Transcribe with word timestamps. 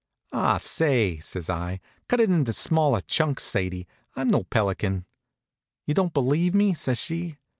"Ah, 0.31 0.57
say," 0.57 1.19
says 1.19 1.47
I, 1.47 1.79
"cut 2.09 2.19
it 2.19 2.27
in 2.31 2.43
smaller 2.51 3.01
chunks, 3.01 3.43
Sadie. 3.43 3.85
I'm 4.15 4.29
no 4.29 4.41
pelican." 4.45 5.05
"You 5.85 5.93
don't 5.93 6.11
believe 6.11 6.55
me?" 6.55 6.73
says 6.73 6.97
she. 6.97 7.37